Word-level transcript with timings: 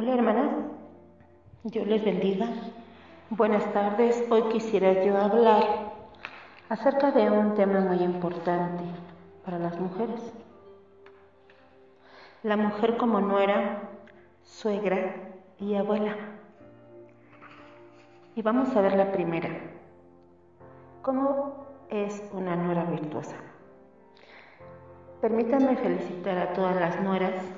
Hola 0.00 0.14
hermanas, 0.14 0.52
Dios 1.64 1.84
les 1.88 2.04
bendiga. 2.04 2.46
Buenas 3.30 3.64
tardes, 3.72 4.24
hoy 4.30 4.42
quisiera 4.42 5.04
yo 5.04 5.18
hablar 5.18 5.92
acerca 6.68 7.10
de 7.10 7.28
un 7.28 7.56
tema 7.56 7.80
muy 7.80 8.04
importante 8.04 8.84
para 9.44 9.58
las 9.58 9.76
mujeres. 9.80 10.32
La 12.44 12.56
mujer 12.56 12.96
como 12.96 13.20
nuera, 13.20 13.90
suegra 14.44 15.16
y 15.58 15.74
abuela. 15.74 16.14
Y 18.36 18.42
vamos 18.42 18.76
a 18.76 18.80
ver 18.80 18.96
la 18.96 19.10
primera. 19.10 19.50
¿Cómo 21.02 21.66
es 21.90 22.22
una 22.32 22.54
nuera 22.54 22.84
virtuosa? 22.84 23.34
Permítanme 25.20 25.74
felicitar 25.74 26.38
a 26.38 26.52
todas 26.52 26.76
las 26.76 27.00
nueras 27.02 27.57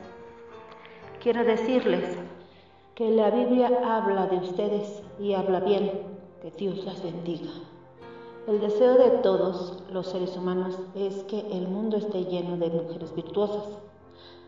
Quiero 1.23 1.45
decirles 1.45 2.17
que 2.95 3.11
la 3.11 3.31
Biblia 3.31 3.69
habla 3.85 4.27
de 4.29 4.39
ustedes 4.39 5.03
y 5.19 5.35
habla 5.35 5.61
bien, 5.61 5.91
que 6.41 6.51
Dios 6.51 6.83
las 6.87 7.03
bendiga. 7.03 7.51
El 8.47 8.59
deseo 8.59 8.95
de 8.95 9.11
todos 9.19 9.83
los 9.93 10.07
seres 10.07 10.35
humanos 10.35 10.79
es 10.95 11.23
que 11.25 11.41
el 11.53 11.69
mundo 11.69 11.99
esté 11.99 12.25
lleno 12.25 12.57
de 12.57 12.71
mujeres 12.71 13.15
virtuosas. 13.15 13.65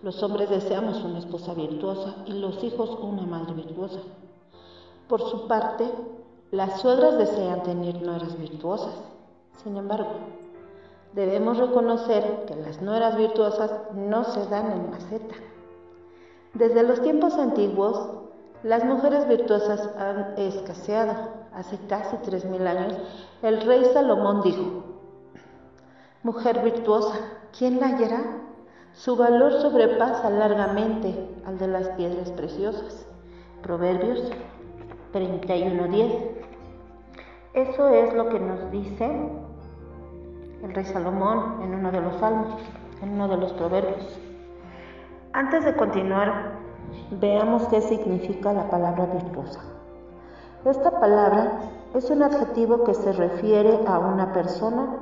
Los 0.02 0.22
hombres 0.22 0.48
deseamos 0.48 1.04
una 1.04 1.18
esposa 1.18 1.52
virtuosa 1.52 2.14
y 2.24 2.32
los 2.32 2.64
hijos 2.64 2.98
una 3.02 3.26
madre 3.26 3.52
virtuosa. 3.52 4.00
Por 5.08 5.20
su 5.28 5.46
parte, 5.46 5.84
las 6.52 6.80
suegras 6.80 7.18
desean 7.18 7.64
tener 7.64 8.00
nueras 8.00 8.38
virtuosas. 8.38 8.94
Sin 9.62 9.76
embargo, 9.76 10.08
debemos 11.12 11.58
reconocer 11.58 12.46
que 12.46 12.56
las 12.56 12.80
nueras 12.80 13.14
virtuosas 13.18 13.70
no 13.94 14.24
se 14.24 14.46
dan 14.46 14.72
en 14.72 14.90
maceta. 14.90 15.34
Desde 16.54 16.82
los 16.82 17.00
tiempos 17.00 17.38
antiguos, 17.38 18.10
las 18.62 18.84
mujeres 18.84 19.26
virtuosas 19.26 19.88
han 19.96 20.34
escaseado. 20.36 21.42
Hace 21.54 21.78
casi 21.88 22.16
tres 22.18 22.44
mil 22.44 22.66
años, 22.66 22.96
el 23.42 23.60
rey 23.62 23.84
Salomón 23.92 24.42
dijo, 24.42 24.84
Mujer 26.22 26.62
virtuosa, 26.62 27.14
¿quién 27.56 27.80
la 27.80 27.88
hallará? 27.88 28.22
Su 28.92 29.16
valor 29.16 29.52
sobrepasa 29.60 30.30
largamente 30.30 31.28
al 31.46 31.58
de 31.58 31.68
las 31.68 31.88
piedras 31.90 32.30
preciosas. 32.32 33.06
Proverbios 33.62 34.30
31.10. 35.12 36.42
Eso 37.54 37.88
es 37.88 38.14
lo 38.14 38.28
que 38.28 38.40
nos 38.40 38.70
dice 38.70 39.30
el 40.62 40.74
rey 40.74 40.84
Salomón 40.84 41.62
en 41.62 41.74
uno 41.74 41.90
de 41.90 42.00
los 42.00 42.16
salmos, 42.16 42.60
en 43.02 43.10
uno 43.10 43.28
de 43.28 43.36
los 43.38 43.52
proverbios. 43.54 44.18
Antes 45.34 45.64
de 45.64 45.74
continuar, 45.74 46.58
veamos 47.10 47.66
qué 47.68 47.80
significa 47.80 48.52
la 48.52 48.68
palabra 48.68 49.06
virtuosa. 49.06 49.60
Esta 50.66 51.00
palabra 51.00 51.70
es 51.94 52.10
un 52.10 52.22
adjetivo 52.22 52.84
que 52.84 52.92
se 52.92 53.12
refiere 53.12 53.80
a 53.86 53.98
una 53.98 54.34
persona 54.34 54.98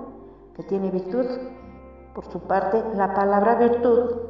que 0.55 0.62
tiene 0.62 0.92
virtud. 0.92 1.27
Por 2.14 2.27
su 2.27 2.39
parte, 2.42 2.81
la 2.95 3.12
palabra 3.12 3.56
virtud 3.56 4.20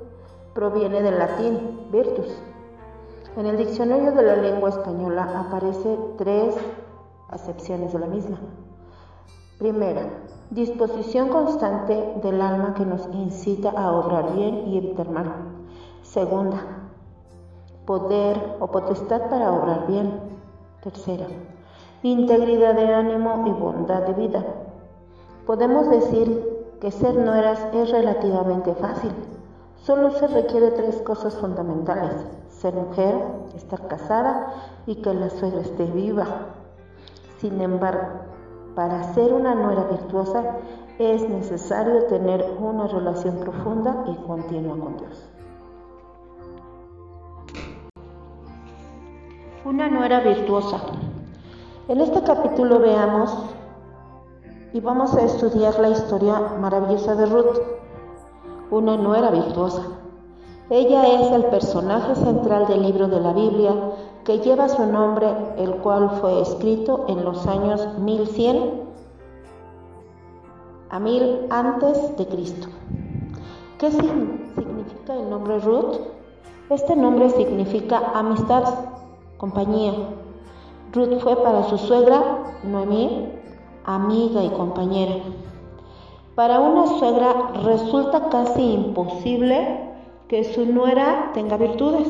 proviene 0.54 1.02
del 1.02 1.18
latín 1.18 1.88
virtus. 1.92 2.42
En 3.36 3.44
el 3.44 3.58
diccionario 3.58 4.12
de 4.12 4.22
la 4.22 4.36
lengua 4.36 4.70
española 4.70 5.44
aparece 5.46 5.98
tres 6.16 6.56
acepciones 7.28 7.92
de 7.92 7.98
la 7.98 8.06
misma. 8.06 8.38
Primera, 9.58 10.08
disposición 10.48 11.28
constante 11.28 12.14
del 12.22 12.40
alma 12.40 12.72
que 12.72 12.86
nos 12.86 13.06
incita 13.12 13.68
a 13.68 13.92
obrar 13.92 14.32
bien 14.34 14.66
y 14.66 14.78
evitar 14.78 15.10
mal. 15.10 15.49
Segunda, 16.10 16.58
poder 17.86 18.56
o 18.58 18.66
potestad 18.66 19.30
para 19.30 19.52
obrar 19.52 19.86
bien. 19.86 20.10
Tercera, 20.82 21.28
integridad 22.02 22.74
de 22.74 22.92
ánimo 22.92 23.44
y 23.46 23.52
bondad 23.52 24.02
de 24.02 24.14
vida. 24.14 24.44
Podemos 25.46 25.88
decir 25.88 26.66
que 26.80 26.90
ser 26.90 27.14
nueras 27.14 27.64
es 27.72 27.92
relativamente 27.92 28.74
fácil. 28.74 29.12
Solo 29.76 30.10
se 30.10 30.26
requiere 30.26 30.72
tres 30.72 31.00
cosas 31.02 31.36
fundamentales. 31.36 32.26
Ser 32.48 32.74
mujer, 32.74 33.14
estar 33.54 33.86
casada 33.86 34.52
y 34.86 34.96
que 34.96 35.14
la 35.14 35.30
suegra 35.30 35.60
esté 35.60 35.84
viva. 35.84 36.26
Sin 37.38 37.60
embargo, 37.60 38.08
para 38.74 39.14
ser 39.14 39.32
una 39.32 39.54
nuera 39.54 39.84
virtuosa 39.84 40.56
es 40.98 41.22
necesario 41.28 42.06
tener 42.06 42.44
una 42.58 42.88
relación 42.88 43.36
profunda 43.36 44.02
y 44.08 44.16
continua 44.26 44.76
con 44.76 44.96
Dios. 44.96 45.29
Una 49.62 49.90
nuera 49.90 50.20
virtuosa. 50.20 50.80
En 51.88 52.00
este 52.00 52.22
capítulo 52.22 52.78
veamos 52.78 53.36
y 54.72 54.80
vamos 54.80 55.14
a 55.14 55.22
estudiar 55.22 55.78
la 55.78 55.90
historia 55.90 56.40
maravillosa 56.58 57.14
de 57.14 57.26
Ruth, 57.26 57.58
una 58.70 58.96
nuera 58.96 59.30
virtuosa. 59.30 59.82
Ella 60.70 61.06
es 61.06 61.32
el 61.32 61.44
personaje 61.46 62.14
central 62.14 62.68
del 62.68 62.80
libro 62.84 63.08
de 63.08 63.20
la 63.20 63.34
Biblia 63.34 63.74
que 64.24 64.38
lleva 64.38 64.66
su 64.70 64.86
nombre, 64.86 65.28
el 65.58 65.74
cual 65.76 66.08
fue 66.22 66.40
escrito 66.40 67.04
en 67.08 67.22
los 67.22 67.46
años 67.46 67.86
1100 67.98 68.80
a 70.88 70.98
1000 70.98 71.46
antes 71.50 72.16
de 72.16 72.26
Cristo. 72.28 72.66
¿Qué 73.78 73.90
significa 73.90 75.16
el 75.16 75.28
nombre 75.28 75.58
Ruth? 75.58 75.98
Este 76.70 76.96
nombre 76.96 77.28
significa 77.28 78.00
amistad 78.14 78.64
compañía. 79.40 79.94
Ruth 80.92 81.18
fue 81.20 81.42
para 81.42 81.62
su 81.62 81.78
suegra, 81.78 82.58
Noemí, 82.62 83.26
amiga 83.84 84.44
y 84.44 84.50
compañera. 84.50 85.14
Para 86.34 86.60
una 86.60 86.86
suegra 86.98 87.52
resulta 87.64 88.28
casi 88.28 88.60
imposible 88.74 89.80
que 90.28 90.44
su 90.44 90.66
nuera 90.66 91.30
tenga 91.32 91.56
virtudes. 91.56 92.06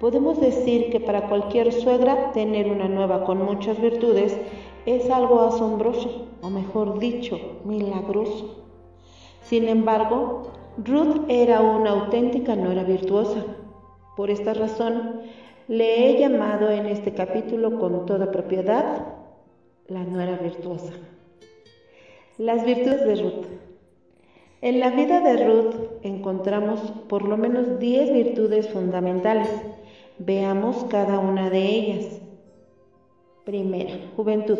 Podemos 0.00 0.40
decir 0.40 0.90
que 0.90 0.98
para 0.98 1.28
cualquier 1.28 1.72
suegra 1.72 2.32
tener 2.32 2.66
una 2.66 2.88
nueva 2.88 3.22
con 3.22 3.44
muchas 3.44 3.80
virtudes 3.80 4.36
es 4.84 5.08
algo 5.10 5.42
asombroso, 5.42 6.26
o 6.42 6.50
mejor 6.50 6.98
dicho, 6.98 7.38
milagroso. 7.64 8.64
Sin 9.42 9.68
embargo, 9.68 10.42
Ruth 10.76 11.24
era 11.28 11.60
una 11.60 11.90
auténtica 11.90 12.56
nuera 12.56 12.82
virtuosa. 12.82 13.44
Por 14.16 14.28
esta 14.30 14.54
razón, 14.54 15.20
le 15.68 16.08
he 16.08 16.18
llamado 16.18 16.70
en 16.70 16.86
este 16.86 17.12
capítulo 17.12 17.78
con 17.78 18.04
toda 18.06 18.30
propiedad 18.30 19.06
la 19.86 20.04
nuera 20.04 20.36
virtuosa. 20.36 20.92
Las 22.38 22.64
virtudes 22.64 23.04
de 23.06 23.14
Ruth. 23.16 23.46
En 24.60 24.80
la 24.80 24.90
vida 24.90 25.20
de 25.20 25.44
Ruth 25.44 25.74
encontramos 26.02 26.80
por 27.08 27.28
lo 27.28 27.36
menos 27.36 27.78
10 27.78 28.12
virtudes 28.12 28.68
fundamentales. 28.68 29.48
Veamos 30.18 30.84
cada 30.88 31.18
una 31.18 31.50
de 31.50 31.66
ellas. 31.66 32.20
Primera, 33.44 33.94
juventud. 34.16 34.58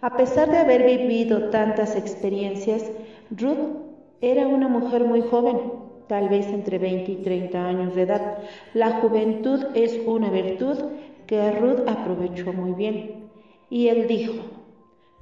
A 0.00 0.16
pesar 0.16 0.50
de 0.50 0.58
haber 0.58 0.84
vivido 0.84 1.50
tantas 1.50 1.96
experiencias, 1.96 2.90
Ruth 3.30 3.76
era 4.20 4.46
una 4.46 4.68
mujer 4.68 5.04
muy 5.04 5.22
joven 5.22 5.85
tal 6.08 6.28
vez 6.28 6.46
entre 6.48 6.78
20 6.78 7.12
y 7.12 7.16
30 7.16 7.66
años 7.66 7.94
de 7.94 8.02
edad. 8.02 8.38
La 8.74 9.00
juventud 9.00 9.64
es 9.74 9.98
una 10.06 10.30
virtud 10.30 10.78
que 11.26 11.50
Ruth 11.52 11.88
aprovechó 11.88 12.52
muy 12.52 12.72
bien. 12.72 13.28
Y 13.68 13.88
él 13.88 14.06
dijo, 14.06 14.34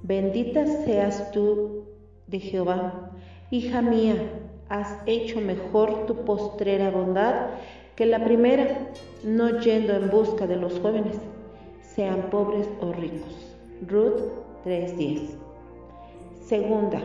bendita 0.02 0.66
seas 0.66 1.30
tú 1.32 1.84
de 2.26 2.40
Jehová, 2.40 3.10
hija 3.50 3.80
mía, 3.80 4.16
has 4.68 4.98
hecho 5.06 5.40
mejor 5.40 6.06
tu 6.06 6.24
postrera 6.24 6.90
bondad 6.90 7.50
que 7.96 8.06
la 8.06 8.24
primera, 8.24 8.90
no 9.22 9.60
yendo 9.60 9.94
en 9.94 10.10
busca 10.10 10.46
de 10.46 10.56
los 10.56 10.78
jóvenes, 10.80 11.16
sean 11.80 12.28
pobres 12.30 12.68
o 12.80 12.92
ricos. 12.92 13.56
Ruth 13.86 14.20
3:10. 14.64 15.36
Segunda, 16.40 17.00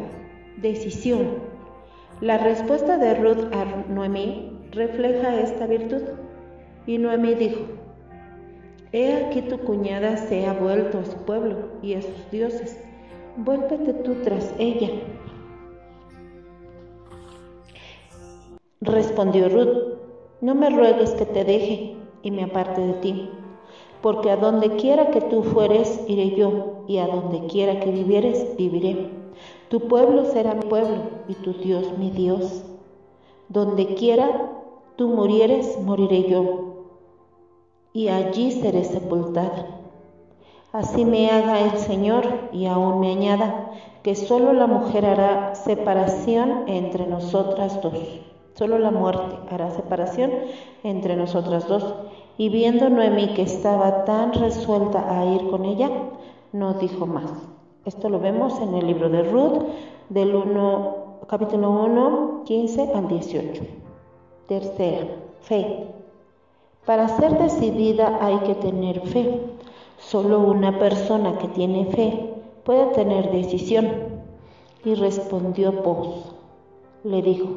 decisión. 0.58 1.49
La 2.22 2.38
respuesta 2.38 2.98
de 2.98 3.16
Ruth 3.16 3.54
a 3.54 3.64
Noemí 3.88 4.52
refleja 4.72 5.40
esta 5.40 5.66
virtud. 5.68 6.02
Y 6.86 6.98
Noemí 6.98 7.34
dijo, 7.34 7.62
He 8.92 9.14
aquí 9.14 9.42
tu 9.44 9.58
cuñada 9.60 10.18
se 10.18 10.46
ha 10.46 10.52
vuelto 10.52 11.00
a 11.00 11.06
su 11.06 11.16
pueblo 11.24 11.56
y 11.82 11.94
a 11.94 12.02
sus 12.02 12.30
dioses. 12.30 12.78
Vuélvete 13.38 13.94
tú 13.94 14.16
tras 14.16 14.54
ella. 14.60 14.90
Respondió 18.82 19.48
Ruth, 19.48 20.00
no 20.42 20.56
me 20.56 20.70
ruegues 20.72 21.12
que 21.12 21.26
te 21.26 21.46
deje 21.46 21.96
y 22.22 22.32
me 22.32 22.44
aparte 22.44 22.82
de 22.82 22.94
ti, 22.96 23.30
porque 24.02 24.30
a 24.32 24.36
donde 24.36 24.76
quiera 24.76 25.12
que 25.12 25.22
tú 25.22 25.44
fueres, 25.44 26.02
iré 26.10 26.36
yo, 26.36 26.84
y 26.86 26.98
a 26.98 27.08
donde 27.08 27.48
quiera 27.48 27.80
que 27.80 27.92
vivieres, 27.92 28.58
viviré. 28.58 29.19
Tu 29.70 29.80
pueblo 29.88 30.26
será 30.26 30.56
mi 30.56 30.66
pueblo 30.66 30.98
y 31.28 31.36
tu 31.36 31.54
Dios 31.54 31.98
mi 31.98 32.10
Dios. 32.10 32.64
Donde 33.50 33.96
quiera 33.96 34.52
tú 34.96 35.08
murieres, 35.10 35.80
moriré 35.82 36.30
yo. 36.30 36.66
y 37.94 38.08
allí 38.10 38.52
seré 38.52 38.84
sepultada. 38.84 39.66
Así 40.72 41.06
me 41.06 41.30
haga 41.32 41.60
el 41.62 41.78
Señor 41.78 42.50
y 42.52 42.68
aún 42.68 43.00
me 43.00 43.12
añada 43.12 43.72
que 44.04 44.16
solo 44.16 44.54
la 44.54 44.68
mujer 44.68 45.06
hará 45.06 45.56
separación 45.56 46.66
entre 46.68 47.08
nosotras 47.08 47.82
dos. 47.82 47.98
Solo 48.54 48.78
la 48.78 48.92
muerte 48.92 49.38
hará 49.52 49.72
separación 49.72 50.32
entre 50.84 51.16
nosotras 51.16 51.68
dos. 51.68 51.96
Y 52.38 52.50
viendo 52.50 52.90
Noemí 52.90 53.34
que 53.34 53.42
estaba 53.42 54.06
tan 54.06 54.34
resuelta 54.34 55.20
a 55.20 55.26
ir 55.26 55.50
con 55.50 55.66
ella, 55.66 55.90
no 56.54 56.74
dijo 56.76 57.06
más. 57.06 57.59
Esto 57.90 58.08
lo 58.08 58.20
vemos 58.20 58.62
en 58.62 58.76
el 58.76 58.86
libro 58.86 59.10
de 59.10 59.24
Ruth, 59.24 59.64
del 60.10 60.36
1, 60.36 61.22
capítulo 61.28 61.72
1, 61.72 62.44
15 62.46 62.94
al 62.94 63.08
18. 63.08 63.64
Tercera, 64.48 65.08
fe. 65.42 65.88
Para 66.86 67.08
ser 67.08 67.40
decidida 67.40 68.20
hay 68.22 68.38
que 68.42 68.54
tener 68.54 69.02
fe. 69.08 69.42
Solo 69.98 70.38
una 70.38 70.78
persona 70.78 71.40
que 71.40 71.48
tiene 71.48 71.86
fe 71.86 72.32
puede 72.64 72.86
tener 72.94 73.32
decisión. 73.32 73.88
Y 74.86 74.94
respondió 74.94 75.72
Vos. 75.72 76.36
Le 77.04 77.24
dijo, 77.24 77.50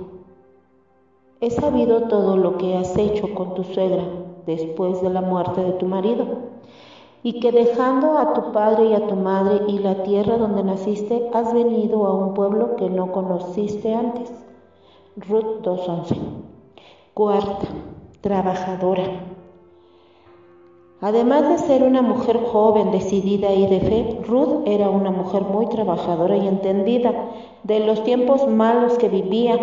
he 1.42 1.50
sabido 1.50 2.08
todo 2.08 2.38
lo 2.38 2.56
que 2.56 2.74
has 2.78 2.96
hecho 2.96 3.34
con 3.34 3.52
tu 3.52 3.64
suegra 3.64 4.04
después 4.46 5.02
de 5.02 5.10
la 5.10 5.20
muerte 5.20 5.62
de 5.62 5.72
tu 5.72 5.84
marido, 5.84 6.24
y 7.22 7.40
que 7.40 7.52
dejando 7.52 8.18
a 8.18 8.34
tu 8.34 8.52
padre 8.52 8.86
y 8.86 8.94
a 8.94 9.06
tu 9.06 9.14
madre 9.14 9.62
y 9.68 9.78
la 9.78 10.02
tierra 10.02 10.36
donde 10.38 10.64
naciste, 10.64 11.30
has 11.32 11.54
venido 11.54 12.06
a 12.06 12.14
un 12.14 12.34
pueblo 12.34 12.76
que 12.76 12.90
no 12.90 13.12
conociste 13.12 13.94
antes. 13.94 14.32
Ruth 15.16 15.62
2.11. 15.62 16.16
Cuarta, 17.14 17.68
trabajadora. 18.20 19.04
Además 21.00 21.48
de 21.48 21.58
ser 21.58 21.82
una 21.82 22.00
mujer 22.00 22.40
joven, 22.44 22.92
decidida 22.92 23.52
y 23.52 23.66
de 23.66 23.80
fe, 23.80 24.20
Ruth 24.26 24.62
era 24.66 24.88
una 24.88 25.10
mujer 25.10 25.42
muy 25.42 25.66
trabajadora 25.66 26.36
y 26.36 26.46
entendida 26.46 27.12
de 27.64 27.80
los 27.80 28.04
tiempos 28.04 28.46
malos 28.46 28.98
que 28.98 29.08
vivía. 29.08 29.58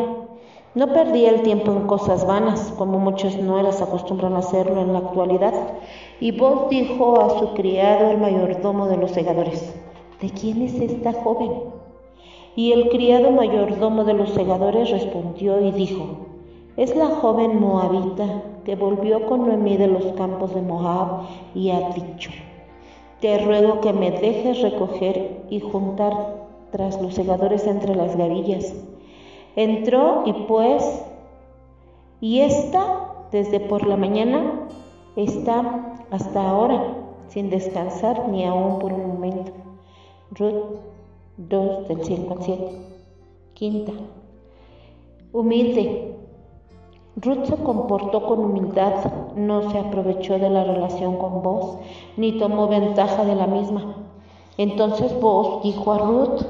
No 0.75 0.93
perdía 0.93 1.31
el 1.31 1.41
tiempo 1.41 1.71
en 1.71 1.87
cosas 1.87 2.27
vanas, 2.27 2.71
como 2.77 2.99
muchas 2.99 3.35
nueras 3.37 3.81
acostumbran 3.81 4.35
hacerlo 4.35 4.81
en 4.81 4.93
la 4.93 4.99
actualidad. 4.99 5.53
Y 6.19 6.31
vos 6.31 6.69
dijo 6.69 7.19
a 7.21 7.39
su 7.39 7.53
criado, 7.55 8.11
el 8.11 8.19
mayordomo 8.19 8.87
de 8.87 8.97
los 8.97 9.09
segadores, 9.11 9.75
¿de 10.21 10.29
quién 10.29 10.61
es 10.61 10.75
esta 10.75 11.13
joven? 11.13 11.51
Y 12.55 12.71
el 12.71 12.89
criado 12.89 13.31
mayordomo 13.31 14.03
de 14.03 14.13
los 14.13 14.29
segadores 14.29 14.91
respondió 14.91 15.59
y 15.59 15.71
dijo, 15.71 16.05
es 16.77 16.95
la 16.95 17.07
joven 17.07 17.59
moabita 17.59 18.43
que 18.63 18.75
volvió 18.75 19.25
con 19.25 19.47
Noemí 19.47 19.75
de 19.75 19.87
los 19.87 20.05
campos 20.13 20.53
de 20.53 20.61
Moab 20.61 21.23
y 21.55 21.71
ha 21.71 21.89
dicho, 21.89 22.29
te 23.21 23.39
ruego 23.39 23.81
que 23.81 23.91
me 23.91 24.11
dejes 24.11 24.61
recoger 24.61 25.45
y 25.49 25.61
juntar 25.61 26.47
tras 26.71 27.01
los 27.01 27.15
segadores 27.15 27.65
entre 27.65 27.95
las 27.95 28.15
gavillas. 28.15 28.75
Entró 29.55 30.23
y 30.25 30.33
pues, 30.33 31.03
y 32.21 32.41
esta 32.41 33.09
desde 33.31 33.59
por 33.59 33.85
la 33.85 33.97
mañana 33.97 34.67
está 35.15 35.95
hasta 36.11 36.49
ahora 36.49 36.95
sin 37.27 37.49
descansar 37.49 38.27
ni 38.29 38.45
aún 38.45 38.79
por 38.79 38.93
un 38.93 39.07
momento. 39.07 39.51
Ruth 40.31 40.79
2 41.37 41.87
del 41.87 42.03
5 42.03 42.33
al 42.33 42.43
7. 42.43 42.71
Quinta. 43.53 43.93
Humilde, 45.31 46.15
Ruth 47.15 47.45
se 47.45 47.55
comportó 47.57 48.25
con 48.25 48.39
humildad, 48.39 48.93
no 49.35 49.69
se 49.69 49.77
aprovechó 49.77 50.39
de 50.39 50.49
la 50.49 50.63
relación 50.63 51.17
con 51.17 51.43
vos, 51.43 51.77
ni 52.17 52.39
tomó 52.39 52.67
ventaja 52.67 53.25
de 53.25 53.35
la 53.35 53.45
misma. 53.45 53.95
Entonces 54.57 55.19
vos 55.19 55.61
dijo 55.63 55.91
a 55.91 55.97
Ruth, 55.99 56.41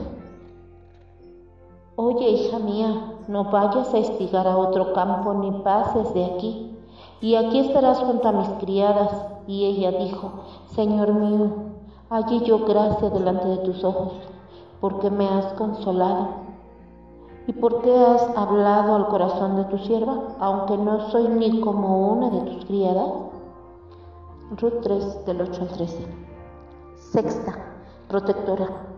Oye, 2.02 2.30
hija 2.30 2.60
mía, 2.60 3.18
no 3.28 3.52
vayas 3.52 3.94
a 3.94 3.98
estigar 3.98 4.48
a 4.48 4.56
otro 4.56 4.94
campo 4.94 5.34
ni 5.34 5.52
pases 5.52 6.14
de 6.14 6.24
aquí, 6.24 6.78
y 7.20 7.36
aquí 7.36 7.60
estarás 7.60 8.00
junto 8.00 8.26
a 8.30 8.32
mis 8.32 8.48
criadas. 8.52 9.12
Y 9.48 9.66
ella 9.66 9.92
dijo, 9.92 10.32
Señor 10.68 11.12
mío, 11.14 11.52
allí 12.10 12.40
yo 12.46 12.60
gracia 12.60 13.10
delante 13.10 13.50
de 13.50 13.58
tus 13.58 13.84
ojos, 13.84 14.14
porque 14.80 15.10
me 15.10 15.28
has 15.28 15.52
consolado 15.56 16.28
¿Y 17.48 17.52
por 17.52 17.82
qué 17.82 17.94
has 17.94 18.22
hablado 18.38 18.96
al 18.96 19.08
corazón 19.08 19.58
de 19.58 19.66
tu 19.66 19.78
sierva, 19.80 20.22
aunque 20.40 20.78
no 20.78 21.10
soy 21.10 21.28
ni 21.28 21.60
como 21.60 22.14
una 22.14 22.30
de 22.30 22.50
tus 22.50 22.64
criadas? 22.64 23.12
Ruth 24.52 24.80
3, 24.84 25.26
del 25.26 25.42
8 25.42 25.62
al 25.64 25.68
13. 25.68 26.08
Sexta, 26.96 27.56
protectora. 28.08 28.89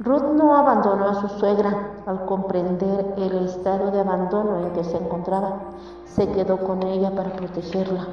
Ruth 0.00 0.32
no 0.34 0.56
abandonó 0.56 1.06
a 1.06 1.20
su 1.20 1.28
suegra 1.38 2.02
al 2.06 2.24
comprender 2.24 3.14
el 3.16 3.44
estado 3.44 3.90
de 3.90 4.00
abandono 4.00 4.58
en 4.66 4.72
que 4.72 4.82
se 4.82 4.96
encontraba. 4.96 5.60
Se 6.04 6.26
quedó 6.32 6.58
con 6.58 6.82
ella 6.82 7.14
para 7.14 7.32
protegerla. 7.32 8.06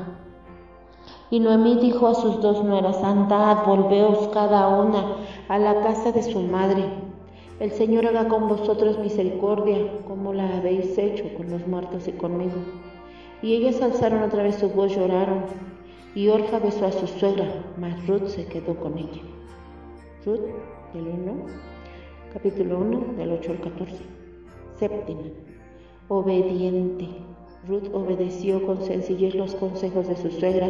Y 1.30 1.40
Noemí 1.40 1.80
dijo 1.80 2.08
a 2.08 2.14
sus 2.14 2.40
dos 2.42 2.64
nueras, 2.64 3.04
andad, 3.04 3.66
volveos 3.66 4.30
cada 4.34 4.68
una 4.68 5.16
a 5.50 5.58
la 5.58 5.82
casa 5.82 6.12
de 6.12 6.24
su 6.24 6.40
madre 6.42 7.08
el 7.60 7.72
Señor 7.72 8.06
haga 8.06 8.28
con 8.28 8.48
vosotros 8.48 9.00
misericordia, 9.00 9.78
como 10.08 10.32
la 10.32 10.58
habéis 10.58 10.96
hecho 10.96 11.24
con 11.36 11.50
los 11.50 11.66
muertos 11.68 12.08
y 12.08 12.12
conmigo. 12.12 12.54
Y 13.42 13.56
ellas 13.56 13.82
alzaron 13.82 14.22
otra 14.22 14.44
vez 14.44 14.58
su 14.58 14.70
voz, 14.70 14.96
lloraron, 14.96 15.46
y 16.14 16.28
Orfa 16.28 16.60
besó 16.60 16.86
a 16.86 16.92
su 16.92 17.08
suegra, 17.08 17.48
mas 17.80 18.06
Ruth 18.06 18.28
se 18.28 18.46
quedó 18.46 18.76
con 18.76 19.00
ella. 19.00 19.24
Ruth, 20.24 20.46
del 20.94 21.08
1, 21.08 21.32
capítulo 22.34 22.80
1, 22.80 23.14
del 23.18 23.32
8 23.32 23.52
al 23.52 23.60
14. 23.62 23.96
Séptima, 24.76 25.22
obediente. 26.10 27.08
Ruth 27.68 27.90
obedeció 27.94 28.66
con 28.66 28.82
sencillez 28.82 29.34
los 29.34 29.56
consejos 29.56 30.08
de 30.08 30.16
su 30.16 30.30
suegra. 30.32 30.70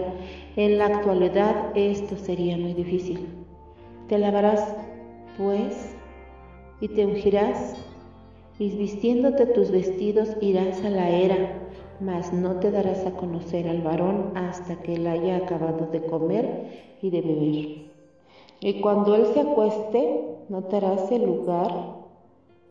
En 0.55 0.77
la 0.77 0.85
actualidad 0.85 1.71
esto 1.75 2.15
sería 2.15 2.57
muy 2.57 2.73
difícil. 2.73 3.27
Te 4.07 4.17
lavarás, 4.17 4.75
pues, 5.37 5.95
y 6.79 6.87
te 6.89 7.05
ungirás, 7.05 7.75
y 8.59 8.69
vistiéndote 8.69 9.47
tus 9.47 9.71
vestidos 9.71 10.29
irás 10.41 10.83
a 10.83 10.89
la 10.89 11.09
era, 11.09 11.59
mas 11.99 12.33
no 12.33 12.59
te 12.59 12.71
darás 12.71 13.05
a 13.05 13.11
conocer 13.11 13.67
al 13.67 13.81
varón 13.81 14.31
hasta 14.35 14.75
que 14.81 14.95
él 14.95 15.07
haya 15.07 15.37
acabado 15.37 15.87
de 15.91 16.01
comer 16.03 16.97
y 17.01 17.09
de 17.09 17.21
beber. 17.21 17.87
Y 18.59 18.81
cuando 18.81 19.15
él 19.15 19.25
se 19.33 19.41
acueste, 19.41 20.36
notarás 20.49 21.11
el 21.11 21.25
lugar 21.25 21.97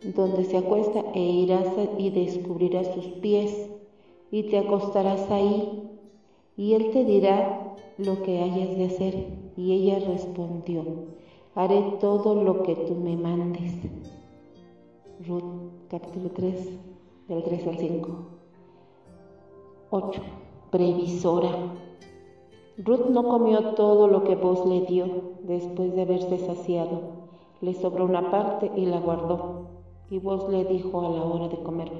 donde 0.02 0.44
se 0.44 0.58
acuesta 0.58 1.04
e 1.14 1.20
irás 1.20 1.66
y 1.98 2.10
descubrirás 2.10 2.86
sus 2.94 3.06
pies 3.06 3.70
y 4.30 4.44
te 4.44 4.58
acostarás 4.58 5.30
ahí 5.30 5.82
y 6.56 6.74
él 6.74 6.90
te 6.90 7.04
dirá 7.04 7.74
lo 7.98 8.22
que 8.22 8.42
hayas 8.42 8.76
de 8.76 8.84
hacer. 8.86 9.46
Y 9.56 9.72
ella 9.72 9.98
respondió, 10.06 10.84
haré 11.54 11.82
todo 12.00 12.34
lo 12.34 12.62
que 12.62 12.74
tú 12.76 12.94
me 12.94 13.16
mandes. 13.16 13.72
Ruth 15.26 15.42
capítulo 15.90 16.30
3, 16.30 16.68
del 17.28 17.42
3 17.42 17.66
al 17.66 17.78
5. 17.78 18.08
8. 19.90 20.22
Previsora. 20.70 21.50
Ruth 22.78 23.06
no 23.08 23.28
comió 23.28 23.74
todo 23.74 24.08
lo 24.08 24.24
que 24.24 24.34
vos 24.34 24.66
le 24.66 24.82
dio 24.82 25.06
después 25.42 25.94
de 25.94 26.02
haberse 26.02 26.38
saciado. 26.38 27.25
Le 27.60 27.74
sobró 27.74 28.04
una 28.04 28.30
parte 28.30 28.70
y 28.76 28.86
la 28.86 29.00
guardó. 29.00 29.66
Y 30.10 30.18
vos 30.18 30.48
le 30.48 30.64
dijo 30.64 31.00
a 31.00 31.08
la 31.10 31.22
hora 31.22 31.48
de 31.48 31.62
comer, 31.62 31.90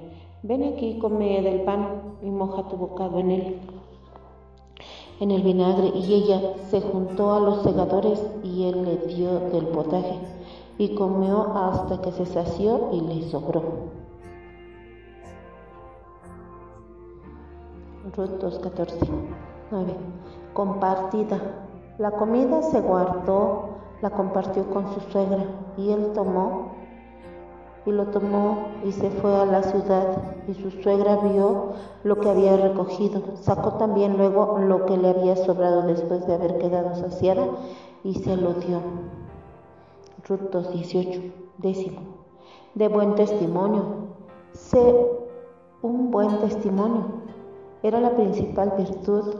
ven 0.42 0.62
aquí 0.62 0.90
y 0.90 0.98
come 0.98 1.42
del 1.42 1.62
pan 1.62 2.18
y 2.22 2.30
moja 2.30 2.68
tu 2.68 2.76
bocado 2.76 3.18
en 3.18 3.30
él 3.30 3.60
en 5.20 5.30
el 5.30 5.42
vinagre 5.42 5.92
y 5.94 6.12
ella 6.12 6.40
se 6.70 6.80
juntó 6.80 7.32
a 7.32 7.40
los 7.40 7.62
segadores 7.62 8.22
y 8.42 8.64
él 8.68 8.84
le 8.84 9.14
dio 9.14 9.40
del 9.50 9.66
potaje 9.68 10.18
y 10.78 10.94
comió 10.94 11.56
hasta 11.56 12.02
que 12.02 12.12
se 12.12 12.26
sació 12.26 12.90
y 12.92 13.00
le 13.00 13.22
sobró. 13.30 13.62
Ruth 18.14 18.42
2.14 18.42 19.08
9. 19.70 19.94
Compartida. 20.52 21.40
La 21.98 22.10
comida 22.10 22.62
se 22.62 22.80
guardó, 22.80 23.75
la 24.06 24.10
compartió 24.10 24.70
con 24.70 24.94
su 24.94 25.00
suegra 25.10 25.44
y 25.76 25.90
él 25.90 26.12
tomó 26.14 26.76
y 27.84 27.90
lo 27.90 28.06
tomó 28.06 28.68
y 28.84 28.92
se 28.92 29.10
fue 29.10 29.34
a 29.34 29.44
la 29.44 29.64
ciudad 29.64 30.36
y 30.46 30.54
su 30.54 30.70
suegra 30.70 31.16
vio 31.16 31.72
lo 32.04 32.20
que 32.20 32.30
había 32.30 32.56
recogido. 32.56 33.20
Sacó 33.34 33.72
también 33.78 34.16
luego 34.16 34.60
lo 34.60 34.86
que 34.86 34.96
le 34.96 35.08
había 35.08 35.34
sobrado 35.34 35.82
después 35.82 36.24
de 36.24 36.34
haber 36.34 36.56
quedado 36.58 36.94
saciada 36.94 37.48
y 38.04 38.14
se 38.14 38.36
lo 38.36 38.54
dio. 38.54 38.80
Ruth 40.28 40.52
2.18, 40.52 41.32
décimo. 41.58 42.02
De 42.74 42.86
buen 42.86 43.16
testimonio. 43.16 43.82
Sé 44.52 45.10
un 45.82 46.12
buen 46.12 46.38
testimonio. 46.38 47.06
Era 47.82 48.00
la 48.00 48.10
principal 48.10 48.72
virtud. 48.78 49.34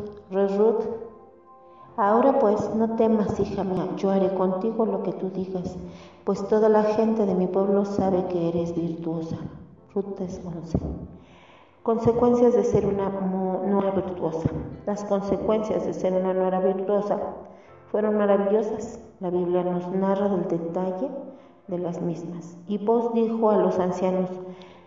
Ahora 1.99 2.39
pues, 2.39 2.75
no 2.75 2.95
temas, 2.97 3.41
hija 3.41 3.65
mía, 3.65 3.89
yo 3.97 4.11
haré 4.11 4.29
contigo 4.35 4.85
lo 4.85 5.03
que 5.03 5.13
tú 5.13 5.31
digas, 5.31 5.79
pues 6.25 6.47
toda 6.47 6.69
la 6.69 6.83
gente 6.83 7.25
de 7.25 7.35
mi 7.35 7.47
pueblo 7.47 7.87
sabe 7.87 8.27
que 8.27 8.51
eres 8.51 8.75
virtuosa. 8.75 9.39
Ruth 9.95 10.21
11. 10.21 10.79
Consecuencias 11.83 12.53
de 12.53 12.65
ser 12.65 12.85
una 12.85 13.09
nuera 13.09 13.93
virtuosa. 13.93 14.51
Las 14.85 15.05
consecuencias 15.05 15.87
de 15.87 15.95
ser 15.95 16.13
una 16.13 16.35
nuera 16.35 16.61
virtuosa 16.61 17.19
fueron 17.91 18.19
maravillosas. 18.19 19.01
La 19.21 19.31
Biblia 19.31 19.63
nos 19.63 19.89
narra 19.89 20.29
del 20.29 20.49
detalle 20.49 21.09
de 21.67 21.79
las 21.79 22.03
mismas. 22.03 22.59
Y 22.69 22.77
vos 22.77 23.15
dijo 23.15 23.49
a 23.51 23.57
los 23.57 23.79
ancianos, 23.79 24.29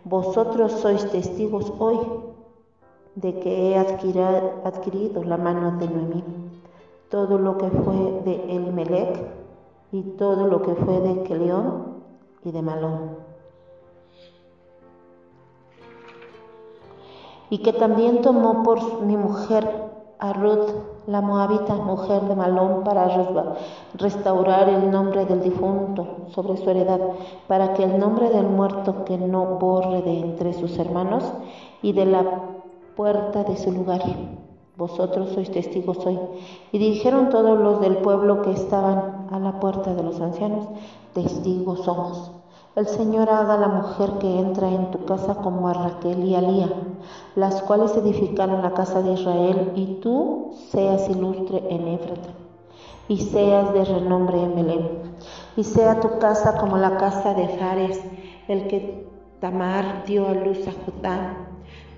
vosotros 0.03 0.73
sois 0.73 1.09
testigos 1.09 1.73
hoy 1.79 1.97
de 3.15 3.39
que 3.39 3.71
he 3.71 3.77
adquirido 3.79 5.23
la 5.23 5.37
mano 5.37 5.75
de 5.79 5.87
Noemí 5.87 6.48
todo 7.09 7.37
lo 7.37 7.57
que 7.57 7.69
fue 7.69 8.21
de 8.23 8.55
Elimelech 8.55 9.19
y 9.91 10.01
todo 10.17 10.47
lo 10.47 10.61
que 10.61 10.75
fue 10.75 10.99
de 10.99 11.23
Kelión 11.23 12.03
y 12.43 12.51
de 12.51 12.61
Malón. 12.61 13.17
Y 17.49 17.59
que 17.59 17.73
también 17.73 18.21
tomó 18.21 18.61
por 18.61 19.01
mi 19.01 19.17
mujer 19.17 19.89
a 20.19 20.33
Ruth, 20.33 20.69
la 21.07 21.21
moabita, 21.21 21.73
mujer 21.75 22.21
de 22.23 22.35
Malón, 22.35 22.83
para 22.83 23.07
restaurar 23.95 24.69
el 24.69 24.91
nombre 24.91 25.25
del 25.25 25.41
difunto 25.41 26.27
sobre 26.27 26.57
su 26.57 26.69
heredad, 26.69 26.99
para 27.47 27.73
que 27.73 27.85
el 27.85 27.97
nombre 27.97 28.29
del 28.29 28.45
muerto 28.45 29.05
que 29.05 29.17
no 29.17 29.57
borre 29.57 30.03
de 30.03 30.19
entre 30.19 30.53
sus 30.53 30.77
hermanos 30.77 31.23
y 31.81 31.93
de 31.93 32.05
la 32.05 32.23
puerta 32.95 33.43
de 33.43 33.57
su 33.57 33.71
lugar 33.71 34.03
vosotros 34.79 35.29
sois 35.35 35.51
testigos 35.51 35.97
hoy. 36.05 36.17
Y 36.71 36.79
dijeron 36.79 37.29
todos 37.29 37.59
los 37.59 37.81
del 37.81 37.97
pueblo 37.97 38.41
que 38.41 38.51
estaban 38.51 39.27
a 39.29 39.37
la 39.37 39.59
puerta 39.59 39.93
de 39.93 40.01
los 40.01 40.19
ancianos, 40.21 40.65
testigos 41.13 41.83
somos. 41.83 42.31
El 42.75 42.87
Señor 42.87 43.29
haga 43.29 43.55
a 43.55 43.57
la 43.57 43.67
mujer 43.67 44.11
que 44.19 44.39
entra 44.39 44.69
en 44.71 44.89
tu 44.91 45.03
casa 45.03 45.35
como 45.35 45.67
a 45.67 45.73
Raquel 45.73 46.23
y 46.23 46.35
a 46.35 46.41
Lía, 46.41 46.69
las 47.35 47.61
cuales 47.61 47.95
edificaron 47.97 48.61
la 48.61 48.73
casa 48.73 49.01
de 49.01 49.13
Israel, 49.13 49.73
y 49.75 49.99
tú 50.01 50.51
seas 50.71 51.09
ilustre 51.09 51.61
en 51.69 51.87
Éfrata, 51.89 52.29
y 53.09 53.17
seas 53.17 53.73
de 53.73 53.83
renombre 53.83 54.41
en 54.41 54.55
Belén, 54.55 54.87
y 55.57 55.63
sea 55.65 55.99
tu 55.99 56.19
casa 56.19 56.57
como 56.57 56.77
la 56.77 56.95
casa 56.95 57.33
de 57.33 57.49
Fares, 57.49 58.01
el 58.47 58.67
que 58.67 59.09
Tamar 59.41 60.05
dio 60.05 60.27
a 60.27 60.33
luz 60.33 60.59
a 60.67 60.71
Judá 60.71 61.48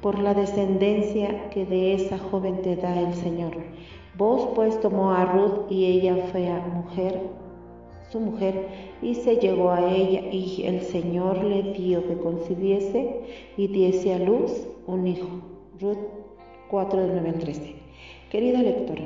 por 0.02 0.20
la 0.20 0.34
descendencia 0.34 1.50
que 1.50 1.66
de 1.66 1.94
esa 1.94 2.18
joven 2.18 2.62
te 2.62 2.76
da 2.76 3.00
el 3.00 3.14
Señor. 3.14 3.54
Vos 4.18 4.50
pues 4.56 4.80
tomó 4.80 5.12
a 5.12 5.26
Ruth 5.26 5.72
y 5.72 5.86
ella 5.86 6.16
fue 6.32 6.50
mujer, 6.74 7.22
su 8.10 8.20
mujer, 8.20 8.68
y 9.02 9.16
se 9.16 9.38
llegó 9.38 9.72
a 9.72 9.92
ella 9.94 10.22
y 10.32 10.64
el 10.66 10.82
Señor 10.82 11.44
le 11.44 11.74
dio 11.74 12.06
que 12.08 12.18
concibiese 12.18 13.22
y 13.58 13.68
diese 13.68 14.14
a 14.14 14.20
luz 14.20 14.68
un 14.88 15.08
hijo. 15.08 15.30
Ruth 15.80 15.98
4 16.70 17.00
del 17.02 17.12
9 17.14 17.30
al 17.30 17.40
13. 17.40 17.76
Querida 18.30 18.62
lectora, 18.62 19.04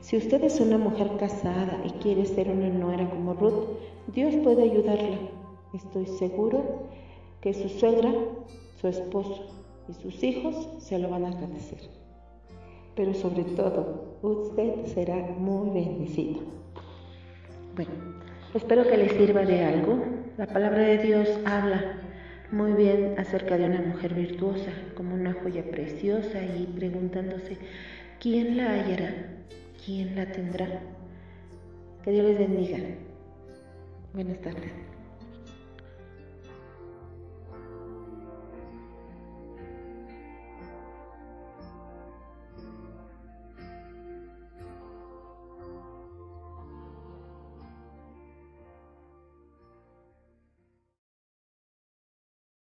si 0.00 0.16
usted 0.16 0.42
es 0.42 0.58
una 0.60 0.78
mujer 0.78 1.10
casada 1.18 1.80
y 1.84 1.90
quiere 2.02 2.24
ser 2.24 2.50
una 2.50 2.68
nuera 2.68 3.08
como 3.10 3.34
Ruth, 3.34 3.68
Dios 4.08 4.34
puede 4.42 4.64
ayudarla. 4.64 5.18
Estoy 5.74 6.06
seguro 6.06 6.62
que 7.40 7.54
su 7.54 7.68
suegra 7.68 8.12
su 8.80 8.88
esposo 8.88 9.46
y 9.88 9.92
sus 9.94 10.22
hijos 10.22 10.68
se 10.78 10.98
lo 10.98 11.10
van 11.10 11.24
a 11.24 11.28
agradecer. 11.28 11.80
Pero 12.96 13.14
sobre 13.14 13.44
todo, 13.44 14.18
usted 14.22 14.86
será 14.86 15.16
muy 15.16 15.70
bendecido. 15.70 16.40
Bueno, 17.74 17.92
espero 18.54 18.84
que 18.84 18.96
le 18.96 19.08
sirva 19.10 19.42
de 19.42 19.64
algo. 19.64 20.02
La 20.36 20.46
palabra 20.46 20.80
de 20.80 20.98
Dios 20.98 21.28
habla 21.44 21.98
muy 22.50 22.72
bien 22.72 23.14
acerca 23.18 23.56
de 23.56 23.66
una 23.66 23.80
mujer 23.80 24.14
virtuosa, 24.14 24.72
como 24.96 25.14
una 25.14 25.34
joya 25.34 25.64
preciosa 25.70 26.40
y 26.42 26.66
preguntándose, 26.66 27.58
¿quién 28.18 28.56
la 28.56 28.72
hallará? 28.72 29.14
¿Quién 29.84 30.16
la 30.16 30.26
tendrá? 30.32 30.80
Que 32.02 32.10
Dios 32.10 32.26
les 32.26 32.38
bendiga. 32.38 32.78
Buenas 34.12 34.40
tardes. 34.40 34.89